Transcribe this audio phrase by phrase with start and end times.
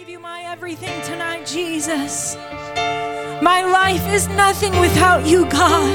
[0.00, 2.34] give you my everything tonight, Jesus.
[3.42, 5.92] My life is nothing without you, God.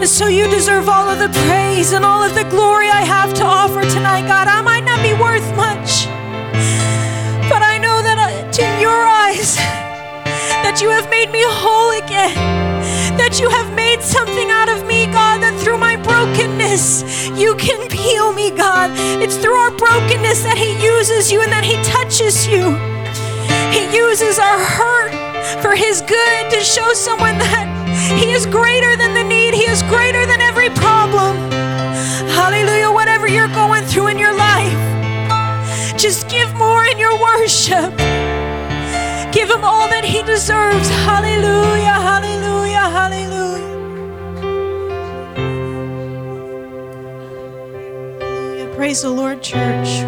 [0.00, 3.34] And so you deserve all of the praise and all of the glory I have
[3.34, 4.48] to offer tonight, God.
[4.48, 6.06] I might not be worth much,
[7.52, 9.56] but I know that uh, in your eyes,
[10.64, 12.34] that you have made me whole again,
[13.18, 17.02] that you have made something out of me, God, that through my brokenness,
[17.38, 18.90] you can heal me, God.
[19.22, 22.76] It's through our brokenness that He uses you and that He touches you.
[23.70, 25.12] He uses our hurt
[25.62, 27.66] for His good to show someone that
[28.18, 31.36] He is greater than the need, He is greater than every problem.
[32.34, 32.90] Hallelujah.
[32.90, 34.78] Whatever you're going through in your life,
[35.98, 37.96] just give more in your worship.
[39.32, 40.88] Give Him all that He deserves.
[40.88, 41.98] Hallelujah.
[42.10, 42.86] Hallelujah.
[42.98, 43.77] Hallelujah.
[48.78, 50.02] Praise the Lord, church.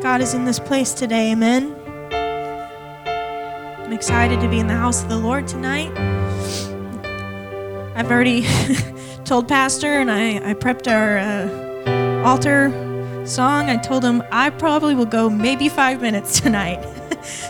[0.00, 1.32] God is in this place today.
[1.32, 1.74] Amen.
[3.84, 5.90] I'm excited to be in the house of the Lord tonight.
[7.96, 8.46] I've already
[9.24, 12.70] told Pastor and I, I prepped our uh, altar
[13.26, 13.68] song.
[13.68, 16.80] I told him I probably will go maybe five minutes tonight.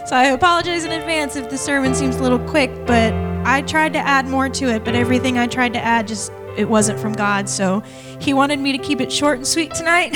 [0.07, 3.13] so I apologize in advance if the sermon seems a little quick, but
[3.45, 6.69] I tried to add more to it, but everything I tried to add just it
[6.69, 7.49] wasn't from God.
[7.49, 7.83] So
[8.21, 10.15] he wanted me to keep it short and sweet tonight.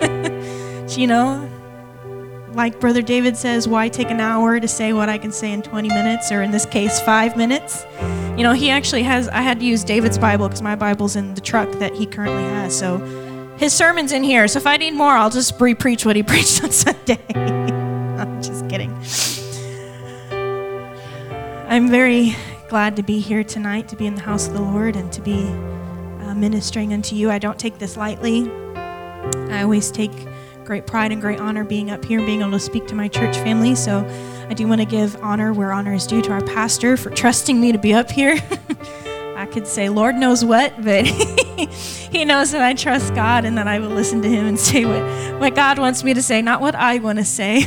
[0.96, 1.48] you know,
[2.54, 5.62] like Brother David says, why take an hour to say what I can say in
[5.62, 7.86] 20 minutes, or in this case, five minutes?
[8.36, 11.34] You know, he actually has, I had to use David's Bible because my Bible's in
[11.34, 12.76] the truck that he currently has.
[12.76, 12.98] So
[13.58, 14.46] his sermon's in here.
[14.48, 17.18] So if I need more, I'll just re preach what he preached on Sunday.
[17.34, 18.92] I'm just kidding.
[21.68, 22.34] I'm very
[22.68, 25.20] glad to be here tonight, to be in the house of the Lord, and to
[25.20, 25.48] be
[26.40, 27.30] ministering unto you.
[27.30, 28.50] I don't take this lightly.
[29.50, 30.12] I always take
[30.64, 33.08] great pride and great honor being up here and being able to speak to my
[33.08, 33.74] church family.
[33.74, 34.06] So
[34.50, 37.58] I do want to give honor where honor is due to our pastor for trusting
[37.58, 38.38] me to be up here.
[39.38, 41.06] I could say, Lord knows what, but
[42.10, 44.84] he knows that I trust God and that I will listen to him and say
[44.84, 47.62] what, what God wants me to say, not what I want to say.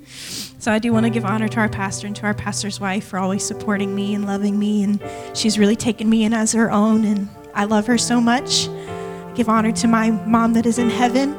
[0.58, 3.08] so I do want to give honor to our pastor and to our pastor's wife
[3.08, 4.84] for always supporting me and loving me.
[4.84, 5.02] And
[5.34, 8.68] she's really taken me in as her own, and I love her so much.
[8.68, 11.34] I give honor to my mom that is in heaven.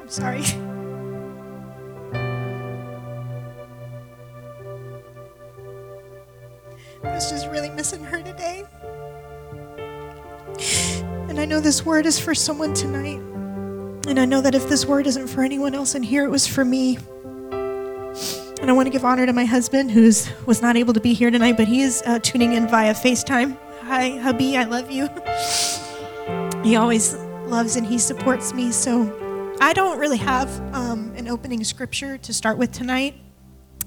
[0.00, 0.42] I'm sorry.
[7.04, 8.64] I was just really missing her today.
[11.28, 13.20] And I know this word is for someone tonight.
[14.08, 16.46] And I know that if this word isn't for anyone else in here, it was
[16.46, 16.98] for me.
[18.66, 20.10] And I want to give honor to my husband, who
[20.44, 23.56] was not able to be here tonight, but he is uh, tuning in via FaceTime.
[23.82, 25.08] Hi, hubby, I love you.
[26.64, 27.14] he always
[27.46, 28.72] loves and he supports me.
[28.72, 33.14] So I don't really have um, an opening scripture to start with tonight.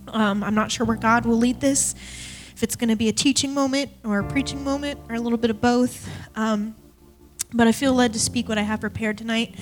[0.07, 1.93] Um, I'm not sure where God will lead this
[2.53, 5.37] if it's going to be a teaching moment or a preaching moment or a little
[5.37, 6.09] bit of both.
[6.37, 6.73] Um,
[7.53, 9.55] but I feel led to speak what I have prepared tonight.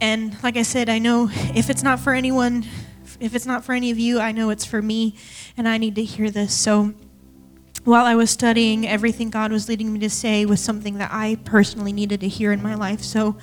[0.00, 2.64] And like I said, I know if it's not for anyone,
[3.20, 5.16] if it's not for any of you, I know it's for me,
[5.56, 6.54] and I need to hear this.
[6.54, 6.94] So
[7.84, 11.36] while I was studying, everything God was leading me to say was something that I
[11.44, 13.02] personally needed to hear in my life.
[13.02, 13.36] So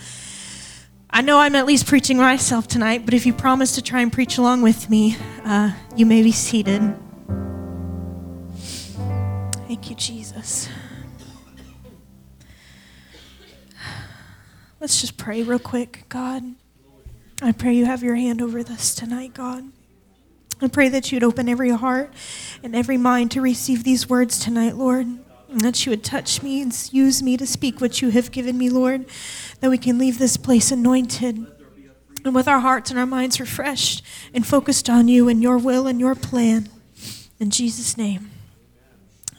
[1.10, 4.14] I know I'm at least preaching myself tonight, but if you promise to try and
[4.14, 6.96] preach along with me, uh, you may be seated.
[9.68, 10.70] Thank you, Jesus.
[14.80, 16.06] Let's just pray real quick.
[16.08, 16.44] God,
[17.42, 19.64] I pray you have your hand over this tonight, God.
[20.62, 22.14] I pray that you'd open every heart
[22.62, 25.08] and every mind to receive these words tonight, Lord.
[25.50, 28.58] And that you would touch me and use me to speak what you have given
[28.58, 29.06] me, Lord.
[29.62, 31.48] That we can leave this place anointed
[32.26, 35.88] and with our hearts and our minds refreshed and focused on you and your will
[35.88, 36.68] and your plan.
[37.40, 38.32] In Jesus' name.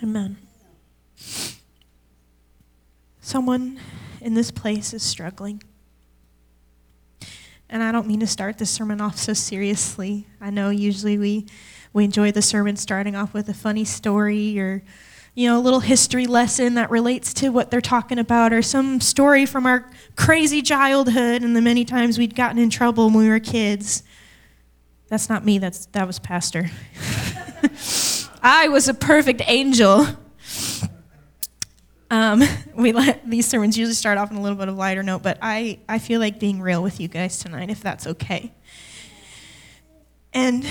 [0.03, 0.39] Amen.
[3.21, 3.79] Someone
[4.21, 5.63] in this place is struggling.
[7.73, 10.27] And I don't mean to start the sermon off so seriously.
[10.41, 11.47] I know usually we,
[11.93, 14.83] we enjoy the sermon starting off with a funny story or,
[15.35, 19.01] you know, a little history lesson that relates to what they're talking about or some
[19.01, 23.29] story from our crazy childhood and the many times we'd gotten in trouble when we
[23.29, 24.03] were kids.
[25.07, 26.71] That's not me, that's, that was Pastor.
[28.43, 30.09] I was a perfect angel.
[32.11, 32.43] Um,
[32.75, 35.39] we let these sermons usually start off on a little bit of lighter note, but
[35.41, 38.53] I, I feel like being real with you guys tonight, if that's okay.
[40.33, 40.67] And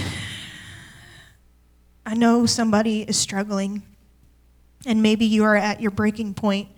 [2.06, 3.83] I know somebody is struggling,
[4.86, 6.69] and maybe you are at your breaking point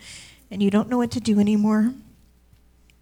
[0.49, 1.93] and you don't know what to do anymore.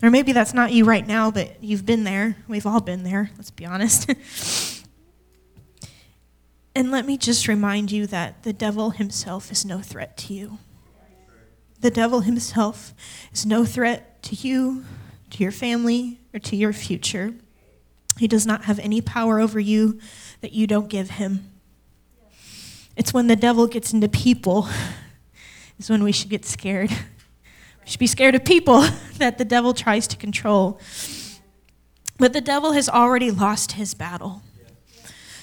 [0.01, 2.37] Or maybe that's not you right now, but you've been there.
[2.47, 4.09] We've all been there, let's be honest.
[6.75, 10.59] and let me just remind you that the devil himself is no threat to you.
[11.81, 12.93] The devil himself
[13.31, 14.83] is no threat to you,
[15.29, 17.33] to your family, or to your future.
[18.17, 19.99] He does not have any power over you
[20.41, 21.51] that you don't give him.
[22.97, 24.67] It's when the devil gets into people
[25.79, 26.89] is when we should get scared.
[26.89, 28.81] We should be scared of people
[29.17, 30.81] that the devil tries to control.
[32.17, 34.41] But the devil has already lost his battle.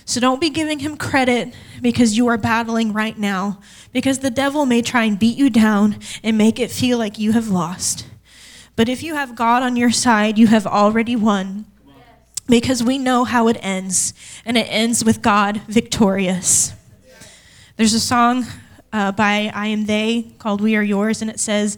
[0.07, 3.59] So don't be giving him credit because you are battling right now,
[3.93, 7.33] because the devil may try and beat you down and make it feel like you
[7.33, 8.07] have lost.
[8.77, 11.67] But if you have God on your side, you have already won.
[12.49, 14.15] Because we know how it ends,
[14.45, 16.73] and it ends with God victorious.
[17.77, 18.47] There's a song
[18.93, 21.77] uh, by I Am They called We Are Yours, and it says,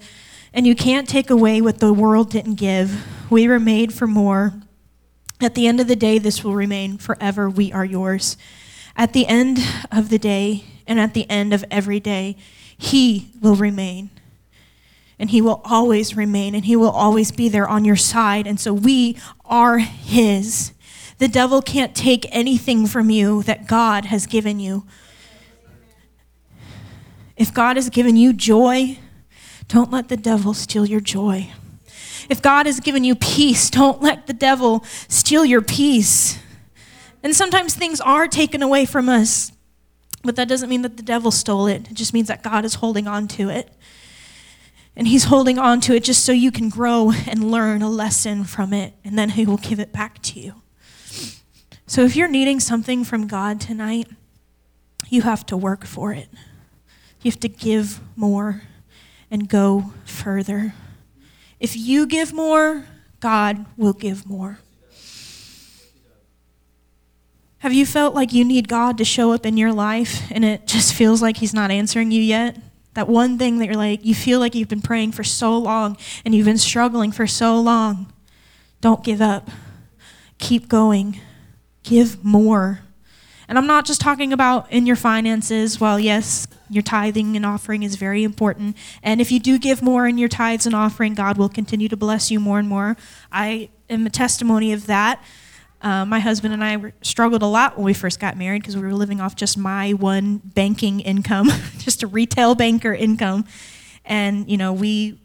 [0.52, 3.06] And you can't take away what the world didn't give.
[3.30, 4.52] We were made for more.
[5.40, 7.48] At the end of the day, this will remain forever.
[7.48, 8.36] We are yours.
[8.96, 9.58] At the end
[9.92, 12.36] of the day, and at the end of every day,
[12.76, 14.10] He will remain.
[15.18, 18.46] And He will always remain, and He will always be there on your side.
[18.46, 20.72] And so we are His.
[21.18, 24.86] The devil can't take anything from you that God has given you.
[27.36, 28.98] If God has given you joy,
[29.68, 31.52] don't let the devil steal your joy.
[32.28, 36.38] If God has given you peace, don't let the devil steal your peace.
[37.22, 39.52] And sometimes things are taken away from us,
[40.22, 41.90] but that doesn't mean that the devil stole it.
[41.90, 43.72] It just means that God is holding on to it.
[44.94, 48.44] And he's holding on to it just so you can grow and learn a lesson
[48.44, 50.54] from it, and then he will give it back to you.
[51.86, 54.08] So if you're needing something from God tonight,
[55.08, 56.28] you have to work for it.
[57.22, 58.62] You have to give more
[59.30, 60.74] and go further.
[61.60, 62.86] If you give more,
[63.20, 64.60] God will give more.
[67.58, 70.66] Have you felt like you need God to show up in your life and it
[70.66, 72.56] just feels like He's not answering you yet?
[72.94, 75.96] That one thing that you're like, you feel like you've been praying for so long
[76.24, 78.12] and you've been struggling for so long.
[78.80, 79.50] Don't give up.
[80.38, 81.20] Keep going.
[81.82, 82.80] Give more.
[83.48, 85.80] And I'm not just talking about in your finances.
[85.80, 88.76] Well, yes, your tithing and offering is very important.
[89.02, 91.96] And if you do give more in your tithes and offering, God will continue to
[91.96, 92.96] bless you more and more.
[93.32, 95.22] I am a testimony of that.
[95.80, 98.82] Uh, my husband and I struggled a lot when we first got married because we
[98.82, 101.48] were living off just my one banking income,
[101.78, 103.46] just a retail banker income.
[104.04, 105.20] And, you know, we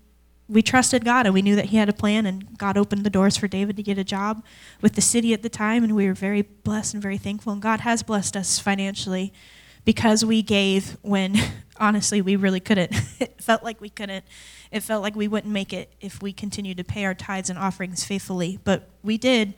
[0.53, 3.09] we trusted God and we knew that He had a plan, and God opened the
[3.09, 4.43] doors for David to get a job
[4.81, 7.51] with the city at the time, and we were very blessed and very thankful.
[7.51, 9.33] And God has blessed us financially
[9.83, 11.35] because we gave when
[11.79, 12.93] honestly we really couldn't.
[13.19, 14.23] it felt like we couldn't.
[14.71, 17.57] It felt like we wouldn't make it if we continued to pay our tithes and
[17.57, 19.55] offerings faithfully, but we did,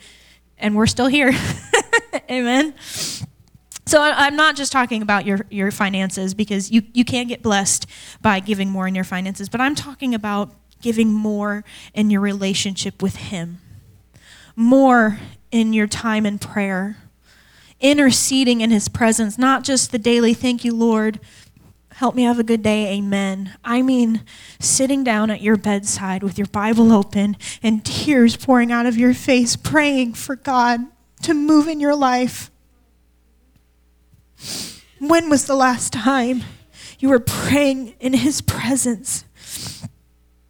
[0.58, 1.34] and we're still here.
[2.32, 2.74] Amen.
[3.88, 7.86] So I'm not just talking about your, your finances because you, you can get blessed
[8.20, 11.64] by giving more in your finances, but I'm talking about giving more
[11.94, 13.60] in your relationship with Him,
[14.56, 15.20] more
[15.52, 16.98] in your time in prayer,
[17.80, 21.20] interceding in His presence, not just the daily, thank you, Lord,
[21.96, 23.56] help me have a good day, amen.
[23.64, 24.24] I mean,
[24.60, 29.14] sitting down at your bedside with your Bible open and tears pouring out of your
[29.14, 30.82] face, praying for God
[31.22, 32.52] to move in your life.
[35.00, 36.44] When was the last time
[37.00, 39.24] you were praying in His presence?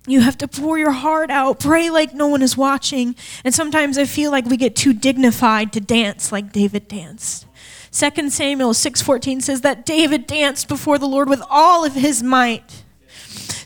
[0.07, 3.15] You have to pour your heart out, pray like no one is watching.
[3.43, 7.45] And sometimes I feel like we get too dignified to dance like David danced.
[7.91, 12.83] 2 Samuel 6:14 says that David danced before the Lord with all of his might.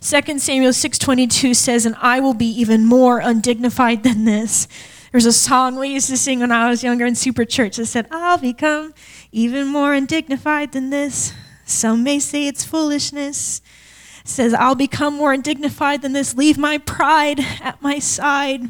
[0.01, 4.67] 2 Samuel 6:22 says, "And I will be even more undignified than this."
[5.11, 7.87] There's a song we used to sing when I was younger in Super Church that
[7.87, 8.93] said, "I'll become
[9.31, 11.33] even more undignified than this."
[11.65, 13.61] Some may say it's foolishness,
[14.29, 16.35] says, I'll become more undignified than this.
[16.35, 18.69] Leave my pride at my side.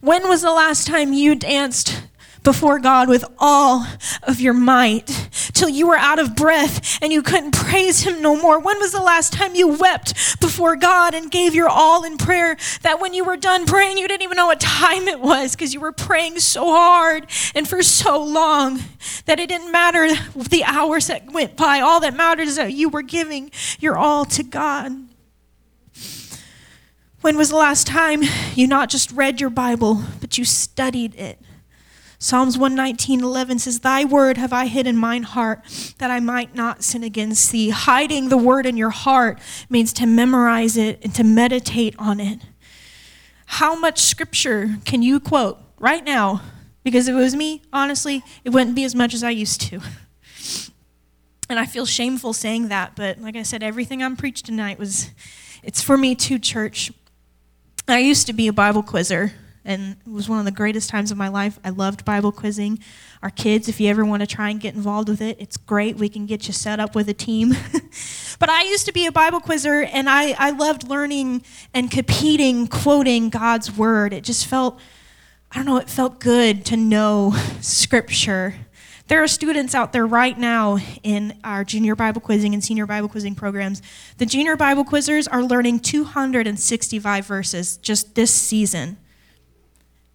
[0.00, 2.02] When was the last time you danced
[2.44, 3.86] before God with all
[4.22, 8.40] of your might till you were out of breath and you couldn't praise Him no
[8.40, 8.60] more?
[8.60, 12.56] When was the last time you wept before God and gave your all in prayer
[12.82, 15.74] that when you were done praying, you didn't even know what time it was because
[15.74, 18.80] you were praying so hard and for so long
[19.24, 21.80] that it didn't matter the hours that went by?
[21.80, 24.92] All that mattered is that you were giving your all to God.
[27.22, 28.22] When was the last time
[28.54, 31.38] you not just read your Bible, but you studied it?
[32.24, 35.62] Psalms 119:11 says, "Thy word have I hid in mine heart,
[35.98, 39.38] that I might not sin against thee." Hiding the word in your heart
[39.68, 42.40] means to memorize it and to meditate on it.
[43.44, 46.40] How much scripture can you quote right now?
[46.82, 49.82] Because if it was me, honestly, it wouldn't be as much as I used to.
[51.50, 55.10] And I feel shameful saying that, but like I said, everything I'm preached tonight was,
[55.62, 56.90] it's for me too, church.
[57.86, 61.10] I used to be a Bible quizzer, and it was one of the greatest times
[61.10, 61.58] of my life.
[61.64, 62.80] I loved Bible quizzing.
[63.22, 65.96] Our kids, if you ever want to try and get involved with it, it's great.
[65.96, 67.50] We can get you set up with a team.
[68.38, 72.66] but I used to be a Bible quizzer, and I, I loved learning and competing,
[72.66, 74.12] quoting God's word.
[74.12, 74.78] It just felt,
[75.50, 78.54] I don't know, it felt good to know Scripture.
[79.06, 83.08] There are students out there right now in our junior Bible quizzing and senior Bible
[83.08, 83.82] quizzing programs.
[84.16, 88.96] The junior Bible quizzers are learning 265 verses just this season.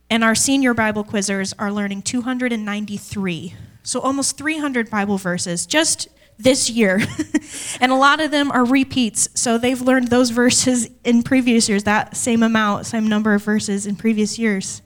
[0.10, 3.54] And our senior Bible quizzers are learning 293.
[3.84, 7.01] So almost 300 Bible verses just this year.
[7.82, 9.30] and a lot of them are repeats.
[9.36, 13.86] So they've learned those verses in previous years, that same amount, same number of verses
[13.86, 14.82] in previous years.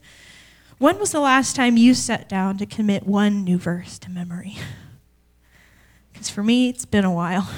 [0.78, 4.56] When was the last time you sat down to commit one new verse to memory?
[6.12, 7.48] Because for me, it's been a while.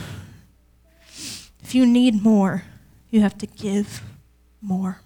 [1.62, 2.62] If you need more,
[3.10, 4.02] you have to give
[4.60, 5.00] more.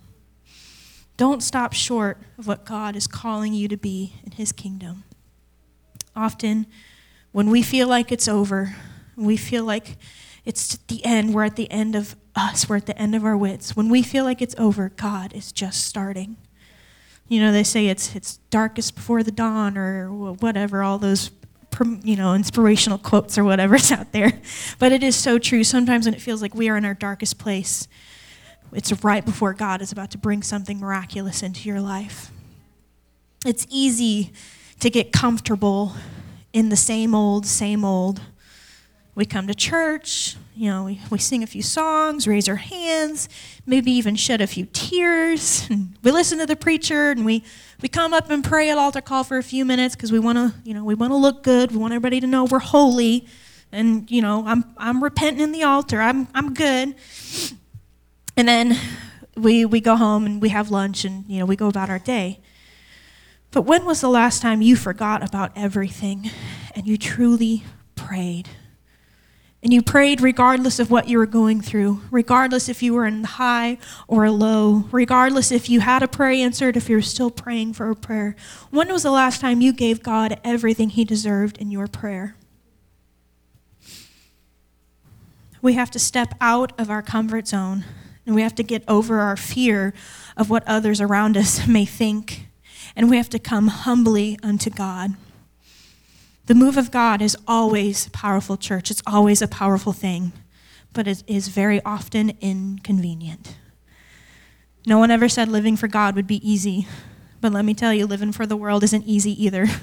[1.20, 5.04] Don't stop short of what God is calling you to be in His kingdom.
[6.16, 6.64] Often,
[7.30, 8.74] when we feel like it's over,
[9.16, 9.98] we feel like
[10.46, 13.36] it's the end, we're at the end of us, we're at the end of our
[13.36, 13.76] wits.
[13.76, 16.38] When we feel like it's over, God is just starting.
[17.28, 21.30] You know, they say it's it's darkest before the dawn or whatever, all those
[22.02, 24.40] you know, inspirational quotes or whatever's out there.
[24.78, 25.64] But it is so true.
[25.64, 27.88] Sometimes when it feels like we are in our darkest place,
[28.72, 32.30] it's right before God is about to bring something miraculous into your life.
[33.44, 34.32] It's easy
[34.80, 35.92] to get comfortable
[36.52, 38.20] in the same old, same old.
[39.14, 43.28] We come to church, you know, we, we sing a few songs, raise our hands,
[43.66, 45.66] maybe even shed a few tears.
[45.70, 47.44] And we listen to the preacher and we,
[47.82, 50.38] we come up and pray at altar call for a few minutes because we want
[50.38, 51.72] to, you know, we want to look good.
[51.72, 53.26] We want everybody to know we're holy.
[53.72, 56.00] And, you know, I'm, I'm repenting in the altar.
[56.00, 56.94] I'm, I'm good.
[58.40, 58.78] And then
[59.37, 61.99] we, we go home and we have lunch and, you know, we go about our
[61.99, 62.40] day.
[63.50, 66.30] But when was the last time you forgot about everything
[66.75, 67.64] and you truly
[67.97, 68.49] prayed?
[69.62, 73.25] And you prayed regardless of what you were going through, regardless if you were in
[73.25, 73.76] high
[74.09, 77.94] or low, regardless if you had a prayer answered, if you're still praying for a
[77.94, 78.37] prayer.
[78.70, 82.37] When was the last time you gave God everything He deserved in your prayer?
[85.61, 87.85] We have to step out of our comfort zone
[88.30, 89.92] and we have to get over our fear
[90.37, 92.46] of what others around us may think.
[92.94, 95.16] And we have to come humbly unto God.
[96.46, 98.88] The move of God is always powerful, church.
[98.88, 100.30] It's always a powerful thing,
[100.92, 103.56] but it is very often inconvenient.
[104.87, 106.87] No one ever said living for God would be easy,
[107.40, 109.66] but let me tell you, living for the world isn't easy either.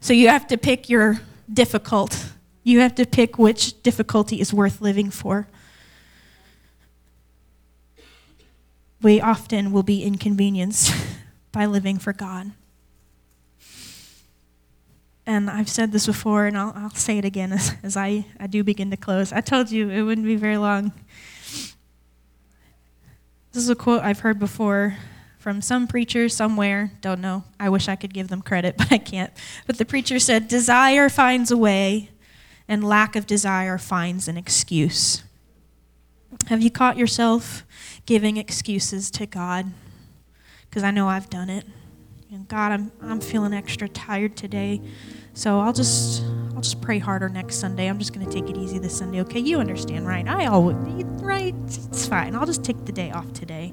[0.00, 2.32] So you have to pick your difficult.
[2.64, 5.46] You have to pick which difficulty is worth living for.
[9.02, 10.94] We often will be inconvenienced
[11.52, 12.52] by living for God
[15.26, 18.46] and I've said this before, and I'll, I'll say it again as, as I, I
[18.46, 19.32] do begin to close.
[19.32, 20.92] I told you it wouldn't be very long.
[23.52, 24.96] This is a quote I've heard before
[25.38, 26.92] from some preacher somewhere.
[27.00, 27.44] Don't know.
[27.60, 29.32] I wish I could give them credit, but I can't.
[29.66, 32.10] But the preacher said, Desire finds a way,
[32.66, 35.22] and lack of desire finds an excuse.
[36.46, 37.64] Have you caught yourself
[38.06, 39.66] giving excuses to God?
[40.68, 41.64] Because I know I've done it.
[42.30, 44.80] And God, I'm, I'm feeling extra tired today.
[45.34, 46.22] So I'll just
[46.54, 47.88] I'll just pray harder next Sunday.
[47.88, 49.20] I'm just going to take it easy this Sunday.
[49.20, 50.26] Okay, you understand, right?
[50.26, 50.76] I always
[51.22, 51.54] right.
[51.64, 52.34] It's fine.
[52.34, 53.72] I'll just take the day off today.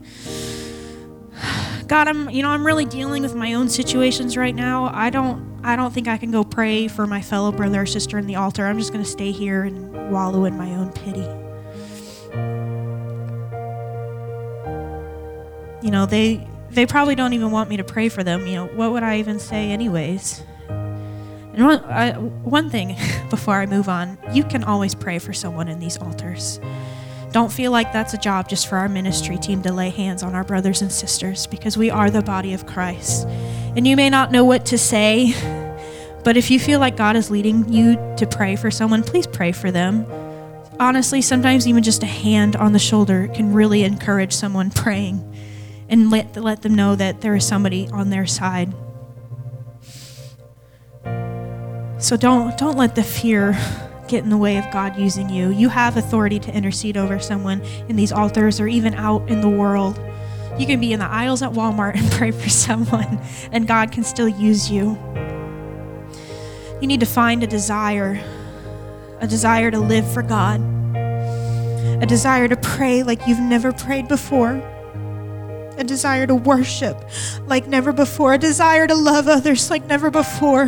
[1.88, 4.90] God, I'm you know I'm really dealing with my own situations right now.
[4.94, 8.18] I don't I don't think I can go pray for my fellow brother or sister
[8.18, 8.66] in the altar.
[8.66, 11.28] I'm just going to stay here and wallow in my own pity.
[15.82, 18.46] You know, they they probably don't even want me to pray for them.
[18.46, 20.44] You know, what would I even say anyways?
[20.70, 22.96] And one, I, one thing
[23.30, 26.60] before I move on, you can always pray for someone in these altars.
[27.32, 30.34] Don't feel like that's a job just for our ministry team to lay hands on
[30.34, 33.28] our brothers and sisters because we are the body of Christ.
[33.76, 35.34] And you may not know what to say,
[36.24, 39.52] but if you feel like God is leading you to pray for someone, please pray
[39.52, 40.06] for them.
[40.80, 45.29] Honestly, sometimes even just a hand on the shoulder can really encourage someone praying
[45.90, 48.74] and let, let them know that there is somebody on their side.
[52.00, 53.60] So don't don't let the fear
[54.08, 55.50] get in the way of God using you.
[55.50, 59.50] You have authority to intercede over someone in these altars or even out in the
[59.50, 60.00] world.
[60.58, 63.20] You can be in the aisles at Walmart and pray for someone,
[63.52, 64.98] and God can still use you.
[66.82, 68.22] You need to find a desire,
[69.20, 70.62] a desire to live for God,
[70.96, 74.64] a desire to pray like you've never prayed before,
[75.80, 76.98] a desire to worship
[77.48, 80.66] like never before, a desire to love others like never before.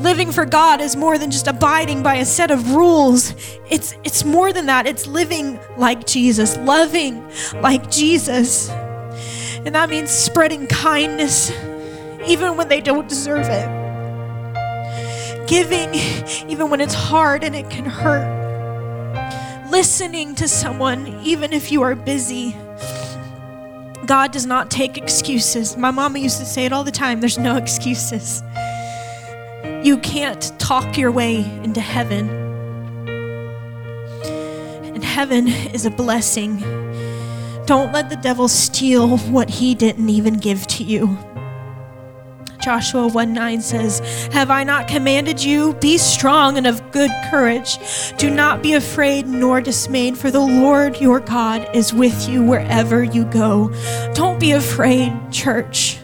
[0.00, 3.34] Living for God is more than just abiding by a set of rules.
[3.70, 4.86] It's it's more than that.
[4.86, 7.24] It's living like Jesus, loving
[7.60, 8.68] like Jesus.
[9.64, 11.52] And that means spreading kindness
[12.26, 13.68] even when they don't deserve it.
[15.46, 15.94] Giving
[16.50, 18.40] even when it's hard and it can hurt.
[19.70, 22.56] Listening to someone even if you are busy.
[24.06, 25.76] God does not take excuses.
[25.76, 28.42] My mama used to say it all the time there's no excuses.
[29.84, 32.28] You can't talk your way into heaven.
[34.94, 36.58] And heaven is a blessing.
[37.66, 41.16] Don't let the devil steal what he didn't even give to you.
[42.62, 43.98] Joshua 1 9 says,
[44.32, 45.74] Have I not commanded you?
[45.74, 47.78] Be strong and of good courage.
[48.18, 53.02] Do not be afraid nor dismayed, for the Lord your God is with you wherever
[53.02, 53.72] you go.
[54.14, 55.98] Don't be afraid, church.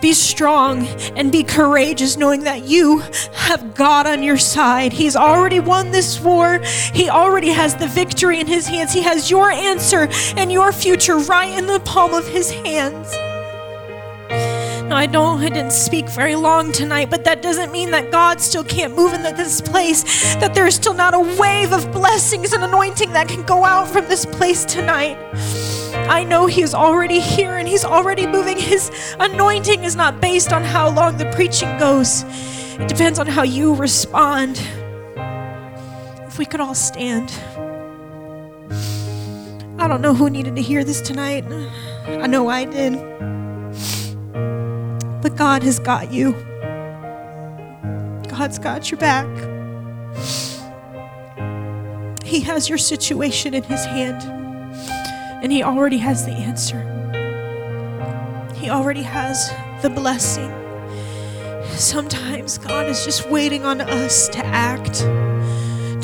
[0.00, 0.86] Be strong
[1.16, 3.00] and be courageous, knowing that you
[3.32, 4.92] have God on your side.
[4.92, 6.60] He's already won this war,
[6.92, 8.92] He already has the victory in His hands.
[8.92, 13.12] He has your answer and your future right in the palm of His hands.
[14.96, 18.40] Now, I know I didn't speak very long tonight, but that doesn't mean that God
[18.40, 22.54] still can't move in this place, that there is still not a wave of blessings
[22.54, 25.18] and anointing that can go out from this place tonight.
[26.08, 28.56] I know He is already here and He's already moving.
[28.56, 32.24] His anointing is not based on how long the preaching goes,
[32.80, 34.58] it depends on how you respond.
[36.26, 37.30] If we could all stand.
[39.78, 41.44] I don't know who needed to hear this tonight.
[42.06, 43.35] I know I did.
[45.26, 46.34] But God has got you.
[48.28, 49.26] God's got your back.
[52.24, 54.22] He has your situation in His hand
[55.42, 56.78] and He already has the answer.
[58.54, 60.48] He already has the blessing.
[61.70, 65.00] Sometimes God is just waiting on us to act,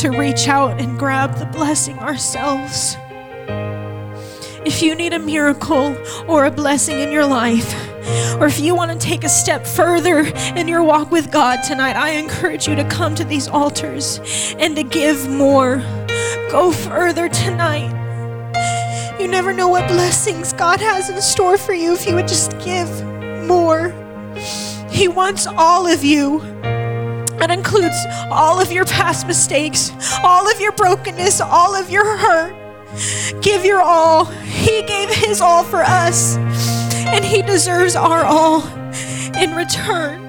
[0.00, 2.96] to reach out and grab the blessing ourselves.
[4.66, 7.91] If you need a miracle or a blessing in your life,
[8.40, 10.20] or if you want to take a step further
[10.56, 14.20] in your walk with God tonight, I encourage you to come to these altars
[14.58, 15.76] and to give more.
[16.50, 17.98] Go further tonight.
[19.20, 22.58] You never know what blessings God has in store for you if you would just
[22.58, 22.88] give
[23.46, 23.94] more.
[24.90, 26.40] He wants all of you.
[27.38, 27.96] That includes
[28.30, 29.90] all of your past mistakes,
[30.22, 32.54] all of your brokenness, all of your hurt.
[33.42, 34.26] Give your all.
[34.26, 36.36] He gave His all for us,
[37.12, 38.66] and He deserves our all
[39.36, 40.21] in return.